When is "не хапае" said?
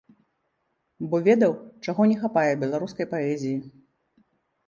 2.11-2.47